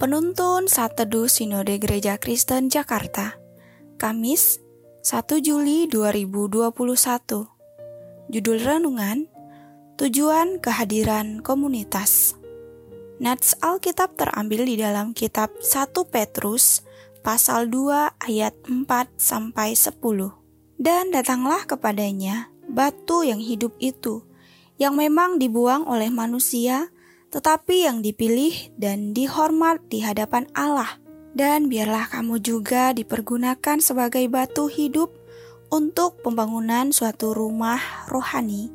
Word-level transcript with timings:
Penuntun 0.00 0.64
Saat 0.64 0.96
Teduh 0.96 1.28
Sinode 1.28 1.76
Gereja 1.76 2.16
Kristen 2.16 2.72
Jakarta. 2.72 3.36
Kamis 4.00 4.56
1 5.04 5.28
Juli 5.44 5.92
2021 5.92 6.72
Judul 8.32 8.58
Renungan 8.64 9.28
Tujuan 10.00 10.56
Kehadiran 10.56 11.44
Komunitas. 11.44 12.32
Nats 13.20 13.52
Alkitab 13.60 14.16
terambil 14.16 14.64
di 14.64 14.80
dalam 14.80 15.12
kitab 15.12 15.52
1 15.60 15.92
Petrus 16.08 16.80
pasal 17.20 17.68
2 17.68 18.24
ayat 18.24 18.56
4 18.64 18.88
sampai 19.20 19.76
10 19.76 20.00
Dan 20.80 21.12
datanglah 21.12 21.68
kepadanya 21.68 22.48
batu 22.72 23.20
yang 23.20 23.36
hidup 23.44 23.76
itu 23.76 24.24
yang 24.80 24.96
memang 24.96 25.36
dibuang 25.36 25.84
oleh 25.84 26.08
manusia 26.08 26.88
tetapi 27.30 27.86
yang 27.86 28.02
dipilih 28.02 28.74
dan 28.76 29.14
dihormat 29.14 29.82
di 29.88 30.02
hadapan 30.02 30.50
Allah. 30.54 30.98
Dan 31.30 31.70
biarlah 31.70 32.10
kamu 32.10 32.42
juga 32.42 32.90
dipergunakan 32.90 33.78
sebagai 33.78 34.26
batu 34.26 34.66
hidup 34.66 35.14
untuk 35.70 36.18
pembangunan 36.26 36.90
suatu 36.90 37.30
rumah 37.30 37.78
rohani 38.10 38.74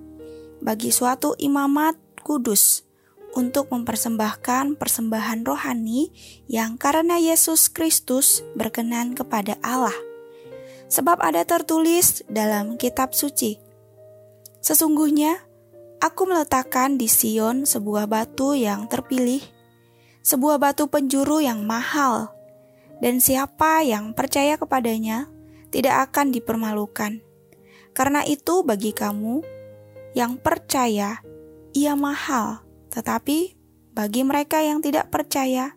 bagi 0.63 0.87
suatu 0.87 1.35
imamat 1.35 1.99
kudus 2.23 2.87
untuk 3.35 3.67
mempersembahkan 3.75 4.79
persembahan 4.79 5.43
rohani 5.43 6.15
yang 6.47 6.79
karena 6.79 7.19
Yesus 7.19 7.67
Kristus 7.67 8.47
berkenan 8.55 9.11
kepada 9.11 9.59
Allah. 9.59 9.95
Sebab 10.87 11.19
ada 11.19 11.43
tertulis 11.43 12.23
dalam 12.31 12.79
kitab 12.79 13.11
suci, 13.11 13.59
Sesungguhnya 14.65 15.44
Aku 16.05 16.29
meletakkan 16.29 17.01
di 17.01 17.09
Sion 17.09 17.65
sebuah 17.65 18.05
batu 18.05 18.53
yang 18.53 18.85
terpilih, 18.85 19.41
sebuah 20.21 20.61
batu 20.61 20.85
penjuru 20.85 21.41
yang 21.41 21.65
mahal, 21.65 22.29
dan 23.01 23.17
siapa 23.17 23.81
yang 23.81 24.13
percaya 24.13 24.53
kepadanya 24.53 25.25
tidak 25.73 26.05
akan 26.05 26.29
dipermalukan. 26.29 27.25
Karena 27.97 28.21
itu, 28.21 28.61
bagi 28.61 28.93
kamu 28.93 29.41
yang 30.13 30.37
percaya, 30.37 31.25
ia 31.73 31.93
mahal, 31.97 32.61
tetapi 32.93 33.57
bagi 33.89 34.21
mereka 34.21 34.61
yang 34.61 34.85
tidak 34.85 35.09
percaya, 35.09 35.73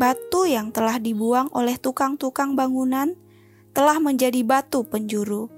batu 0.00 0.48
yang 0.48 0.72
telah 0.72 0.96
dibuang 0.96 1.52
oleh 1.52 1.76
tukang-tukang 1.76 2.56
bangunan 2.56 3.20
telah 3.76 4.00
menjadi 4.00 4.40
batu 4.48 4.88
penjuru, 4.88 5.52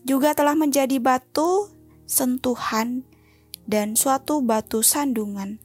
juga 0.00 0.32
telah 0.32 0.56
menjadi 0.56 0.96
batu 0.96 1.68
sentuhan 2.08 3.04
dan 3.68 3.92
suatu 3.94 4.40
batu 4.40 4.80
sandungan. 4.80 5.60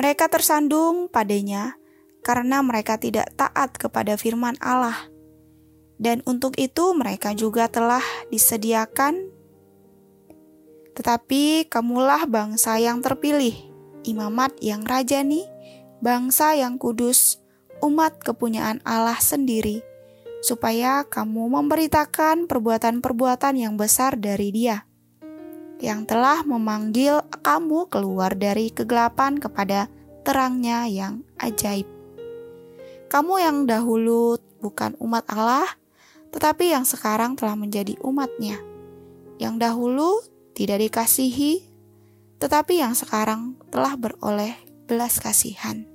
Mereka 0.00 0.32
tersandung 0.32 1.12
padanya 1.12 1.76
karena 2.24 2.64
mereka 2.64 2.96
tidak 2.96 3.28
taat 3.36 3.76
kepada 3.76 4.16
firman 4.16 4.56
Allah, 4.64 4.96
dan 6.00 6.24
untuk 6.24 6.56
itu 6.56 6.96
mereka 6.96 7.36
juga 7.36 7.68
telah 7.68 8.02
disediakan. 8.32 9.28
Tetapi 10.96 11.68
kamulah 11.68 12.24
bangsa 12.24 12.80
yang 12.80 13.04
terpilih, 13.04 13.52
imamat 14.08 14.56
yang 14.64 14.80
rajani, 14.88 15.44
bangsa 16.00 16.56
yang 16.56 16.80
kudus, 16.80 17.40
umat 17.84 18.20
kepunyaan 18.24 18.80
Allah 18.88 19.20
sendiri, 19.20 19.84
supaya 20.40 21.04
kamu 21.04 21.60
memberitakan 21.60 22.48
perbuatan-perbuatan 22.48 23.54
yang 23.60 23.76
besar 23.76 24.16
dari 24.16 24.48
Dia 24.52 24.89
yang 25.80 26.04
telah 26.04 26.44
memanggil 26.44 27.24
kamu 27.40 27.88
keluar 27.88 28.36
dari 28.36 28.68
kegelapan 28.68 29.40
kepada 29.40 29.88
terangnya 30.22 30.84
yang 30.86 31.24
ajaib. 31.40 31.88
Kamu 33.08 33.34
yang 33.40 33.56
dahulu 33.64 34.38
bukan 34.60 34.94
umat 35.00 35.24
Allah, 35.32 35.66
tetapi 36.30 36.70
yang 36.70 36.84
sekarang 36.84 37.34
telah 37.34 37.56
menjadi 37.56 37.96
umatnya. 38.04 38.60
Yang 39.40 39.54
dahulu 39.56 40.10
tidak 40.52 40.84
dikasihi, 40.84 41.64
tetapi 42.38 42.84
yang 42.84 42.92
sekarang 42.92 43.56
telah 43.72 43.96
beroleh 43.96 44.54
belas 44.84 45.16
kasihan. 45.18 45.88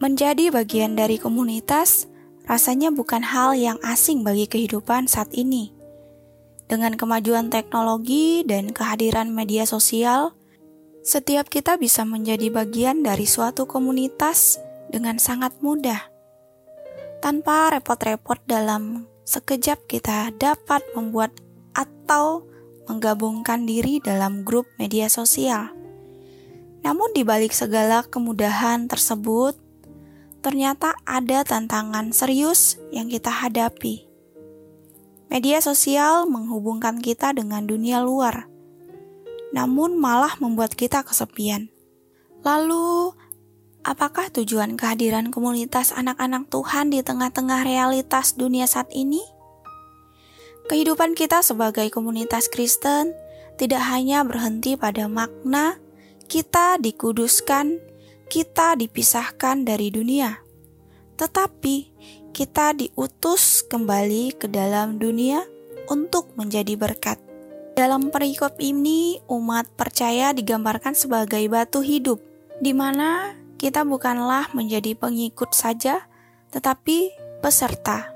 Menjadi 0.00 0.48
bagian 0.48 0.96
dari 0.96 1.20
komunitas 1.20 2.08
rasanya 2.48 2.88
bukan 2.92 3.20
hal 3.20 3.52
yang 3.52 3.76
asing 3.84 4.24
bagi 4.24 4.48
kehidupan 4.48 5.08
saat 5.08 5.32
ini 5.36 5.75
dengan 6.66 6.98
kemajuan 6.98 7.48
teknologi 7.50 8.42
dan 8.42 8.74
kehadiran 8.74 9.30
media 9.30 9.62
sosial, 9.66 10.34
setiap 11.06 11.46
kita 11.46 11.78
bisa 11.78 12.02
menjadi 12.02 12.50
bagian 12.50 13.06
dari 13.06 13.26
suatu 13.26 13.70
komunitas 13.70 14.58
dengan 14.90 15.22
sangat 15.22 15.54
mudah. 15.62 16.10
Tanpa 17.22 17.70
repot-repot 17.74 18.42
dalam 18.50 19.06
sekejap 19.26 19.86
kita 19.86 20.34
dapat 20.34 20.82
membuat 20.94 21.34
atau 21.74 22.46
menggabungkan 22.86 23.66
diri 23.66 23.98
dalam 23.98 24.46
grup 24.46 24.66
media 24.78 25.10
sosial. 25.10 25.70
Namun 26.86 27.10
di 27.14 27.26
balik 27.26 27.50
segala 27.50 28.06
kemudahan 28.06 28.86
tersebut, 28.86 29.58
ternyata 30.38 30.94
ada 31.02 31.42
tantangan 31.42 32.14
serius 32.14 32.78
yang 32.94 33.10
kita 33.10 33.30
hadapi 33.30 34.05
Media 35.26 35.58
sosial 35.58 36.30
menghubungkan 36.30 37.02
kita 37.02 37.34
dengan 37.34 37.66
dunia 37.66 37.98
luar, 37.98 38.46
namun 39.50 39.98
malah 39.98 40.38
membuat 40.38 40.78
kita 40.78 41.02
kesepian. 41.02 41.66
Lalu, 42.46 43.10
apakah 43.82 44.30
tujuan 44.30 44.78
kehadiran 44.78 45.34
komunitas 45.34 45.90
anak-anak 45.90 46.46
Tuhan 46.46 46.94
di 46.94 47.02
tengah-tengah 47.02 47.66
realitas 47.66 48.38
dunia 48.38 48.70
saat 48.70 48.86
ini? 48.94 49.18
Kehidupan 50.70 51.18
kita 51.18 51.42
sebagai 51.42 51.90
komunitas 51.90 52.46
Kristen 52.46 53.14
tidak 53.58 53.82
hanya 53.86 54.22
berhenti 54.22 54.78
pada 54.78 55.10
makna 55.10 55.78
kita 56.26 56.78
dikuduskan, 56.82 57.78
kita 58.26 58.74
dipisahkan 58.74 59.62
dari 59.62 59.94
dunia, 59.94 60.42
tetapi 61.14 61.95
kita 62.36 62.76
diutus 62.76 63.64
kembali 63.64 64.36
ke 64.36 64.44
dalam 64.44 65.00
dunia 65.00 65.40
untuk 65.88 66.36
menjadi 66.36 66.76
berkat. 66.76 67.16
Dalam 67.72 68.12
perikop 68.12 68.60
ini, 68.60 69.24
umat 69.24 69.64
percaya 69.72 70.36
digambarkan 70.36 70.92
sebagai 70.92 71.40
batu 71.48 71.80
hidup, 71.80 72.20
di 72.60 72.76
mana 72.76 73.32
kita 73.56 73.88
bukanlah 73.88 74.52
menjadi 74.52 74.92
pengikut 74.92 75.56
saja, 75.56 76.04
tetapi 76.52 77.16
peserta. 77.40 78.12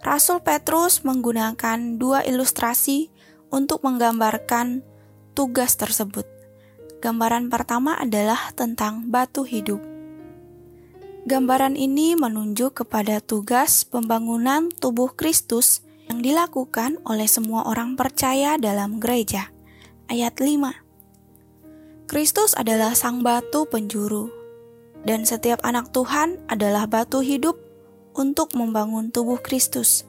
Rasul 0.00 0.40
Petrus 0.40 1.04
menggunakan 1.04 2.00
dua 2.00 2.24
ilustrasi 2.24 3.12
untuk 3.52 3.84
menggambarkan 3.84 4.80
tugas 5.36 5.76
tersebut. 5.76 6.24
Gambaran 7.04 7.52
pertama 7.52 8.00
adalah 8.00 8.48
tentang 8.56 9.12
batu 9.12 9.44
hidup. 9.44 9.89
Gambaran 11.30 11.78
ini 11.78 12.18
menunjuk 12.18 12.82
kepada 12.82 13.22
tugas 13.22 13.86
pembangunan 13.86 14.66
tubuh 14.66 15.14
Kristus 15.14 15.78
yang 16.10 16.26
dilakukan 16.26 16.98
oleh 17.06 17.30
semua 17.30 17.70
orang 17.70 17.94
percaya 17.94 18.58
dalam 18.58 18.98
gereja. 18.98 19.54
Ayat 20.10 20.42
5 20.42 22.10
Kristus 22.10 22.58
adalah 22.58 22.98
sang 22.98 23.22
batu 23.22 23.62
penjuru, 23.62 24.26
dan 25.06 25.22
setiap 25.22 25.62
anak 25.62 25.94
Tuhan 25.94 26.42
adalah 26.50 26.90
batu 26.90 27.22
hidup 27.22 27.54
untuk 28.18 28.50
membangun 28.58 29.14
tubuh 29.14 29.38
Kristus. 29.38 30.02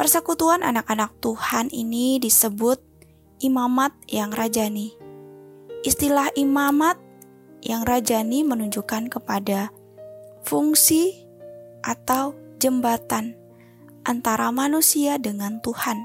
Persekutuan 0.00 0.64
anak-anak 0.64 1.12
Tuhan 1.20 1.68
ini 1.68 2.16
disebut 2.24 2.80
imamat 3.44 3.92
yang 4.08 4.32
rajani. 4.32 4.96
Istilah 5.84 6.32
imamat 6.40 6.96
yang 7.64 7.82
rajani 7.88 8.44
menunjukkan 8.44 9.08
kepada 9.08 9.72
fungsi 10.44 11.24
atau 11.80 12.36
jembatan 12.60 13.36
antara 14.04 14.52
manusia 14.52 15.16
dengan 15.16 15.58
Tuhan. 15.64 16.04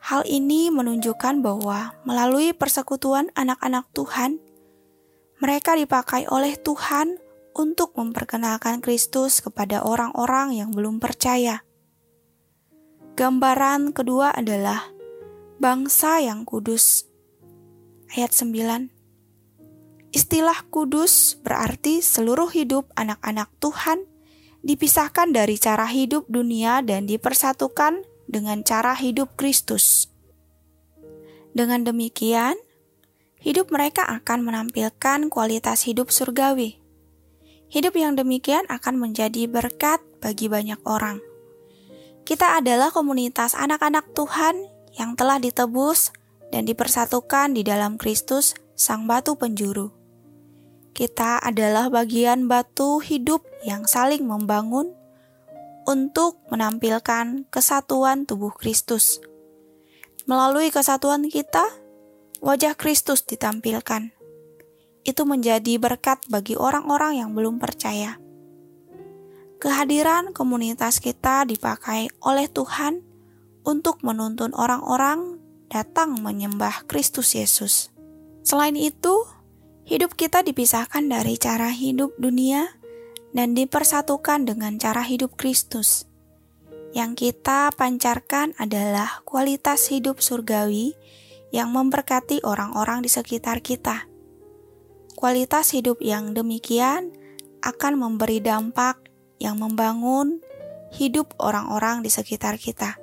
Hal 0.00 0.24
ini 0.24 0.72
menunjukkan 0.72 1.44
bahwa 1.44 1.92
melalui 2.08 2.56
persekutuan 2.56 3.28
anak-anak 3.36 3.92
Tuhan, 3.92 4.40
mereka 5.38 5.76
dipakai 5.76 6.24
oleh 6.32 6.56
Tuhan 6.56 7.20
untuk 7.52 7.92
memperkenalkan 7.92 8.80
Kristus 8.80 9.44
kepada 9.44 9.84
orang-orang 9.84 10.56
yang 10.56 10.72
belum 10.72 10.96
percaya. 10.96 11.60
Gambaran 13.18 13.92
kedua 13.92 14.32
adalah 14.32 14.88
bangsa 15.60 16.24
yang 16.24 16.48
kudus. 16.48 17.04
Ayat 18.16 18.32
9 18.32 18.97
Istilah 20.08 20.64
kudus 20.72 21.36
berarti 21.44 22.00
seluruh 22.00 22.48
hidup 22.48 22.88
anak-anak 22.96 23.52
Tuhan 23.60 24.08
dipisahkan 24.64 25.30
dari 25.30 25.60
cara 25.60 25.84
hidup 25.84 26.24
dunia 26.32 26.80
dan 26.80 27.04
dipersatukan 27.04 28.02
dengan 28.24 28.64
cara 28.64 28.96
hidup 28.96 29.36
Kristus. 29.36 30.08
Dengan 31.52 31.84
demikian, 31.84 32.56
hidup 33.40 33.68
mereka 33.68 34.04
akan 34.04 34.44
menampilkan 34.44 35.28
kualitas 35.28 35.84
hidup 35.84 36.08
surgawi. 36.08 36.80
Hidup 37.68 37.92
yang 38.00 38.16
demikian 38.16 38.64
akan 38.72 38.96
menjadi 38.96 39.44
berkat 39.44 40.00
bagi 40.24 40.48
banyak 40.48 40.80
orang. 40.88 41.20
Kita 42.24 42.56
adalah 42.60 42.88
komunitas 42.92 43.52
anak-anak 43.56 44.12
Tuhan 44.16 44.68
yang 44.96 45.16
telah 45.16 45.36
ditebus 45.36 46.12
dan 46.48 46.64
dipersatukan 46.64 47.52
di 47.52 47.64
dalam 47.64 48.00
Kristus, 48.00 48.56
Sang 48.72 49.04
Batu 49.04 49.36
Penjuru. 49.36 49.97
Kita 50.98 51.38
adalah 51.38 51.86
bagian 51.94 52.50
batu 52.50 52.98
hidup 52.98 53.46
yang 53.62 53.86
saling 53.86 54.26
membangun 54.26 54.98
untuk 55.86 56.42
menampilkan 56.50 57.46
kesatuan 57.54 58.26
tubuh 58.26 58.50
Kristus. 58.50 59.22
Melalui 60.26 60.74
kesatuan 60.74 61.30
kita, 61.30 61.70
wajah 62.42 62.74
Kristus 62.74 63.22
ditampilkan 63.22 64.10
itu 65.06 65.22
menjadi 65.22 65.78
berkat 65.78 66.18
bagi 66.26 66.58
orang-orang 66.58 67.22
yang 67.22 67.30
belum 67.30 67.62
percaya. 67.62 68.18
Kehadiran 69.62 70.34
komunitas 70.34 70.98
kita 70.98 71.46
dipakai 71.46 72.10
oleh 72.26 72.50
Tuhan 72.50 73.06
untuk 73.62 74.02
menuntun 74.02 74.50
orang-orang 74.50 75.38
datang 75.70 76.18
menyembah 76.18 76.90
Kristus 76.90 77.38
Yesus. 77.38 77.94
Selain 78.42 78.74
itu, 78.74 79.37
hidup 79.88 80.12
kita 80.20 80.44
dipisahkan 80.44 81.08
dari 81.08 81.40
cara 81.40 81.72
hidup 81.72 82.12
dunia 82.20 82.76
dan 83.32 83.56
dipersatukan 83.56 84.44
dengan 84.44 84.76
cara 84.76 85.00
hidup 85.00 85.32
Kristus. 85.40 86.04
Yang 86.92 87.32
kita 87.32 87.72
pancarkan 87.72 88.52
adalah 88.60 89.24
kualitas 89.24 89.88
hidup 89.88 90.20
surgawi 90.20 90.92
yang 91.56 91.72
memberkati 91.72 92.44
orang-orang 92.44 93.00
di 93.00 93.08
sekitar 93.08 93.64
kita. 93.64 94.04
Kualitas 95.16 95.72
hidup 95.72 96.04
yang 96.04 96.36
demikian 96.36 97.16
akan 97.64 97.96
memberi 97.96 98.44
dampak 98.44 99.00
yang 99.40 99.56
membangun 99.56 100.44
hidup 100.92 101.32
orang-orang 101.40 102.04
di 102.04 102.12
sekitar 102.12 102.60
kita. 102.60 103.00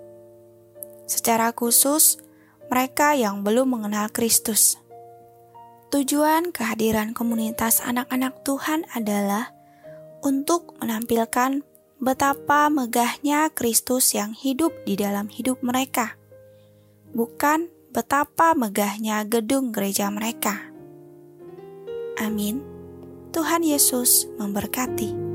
Secara 1.09 1.49
khusus, 1.49 2.21
mereka 2.69 3.17
yang 3.17 3.41
belum 3.41 3.73
mengenal 3.73 4.13
Kristus. 4.13 4.84
Tujuan 5.93 6.49
kehadiran 6.49 7.13
komunitas 7.13 7.79
anak-anak 7.83 8.41
Tuhan 8.41 8.89
adalah 8.93 9.53
untuk 10.25 10.73
menampilkan 10.81 11.61
betapa 12.01 12.67
megahnya 12.73 13.53
Kristus 13.53 14.17
yang 14.17 14.33
hidup 14.33 14.73
di 14.83 14.97
dalam 14.97 15.29
hidup 15.29 15.61
mereka, 15.61 16.17
bukan 17.13 17.69
betapa 17.93 18.57
megahnya 18.57 19.23
gedung 19.29 19.71
gereja 19.71 20.09
mereka. 20.11 20.73
Amin. 22.19 22.59
Tuhan 23.31 23.61
Yesus 23.63 24.27
memberkati. 24.39 25.34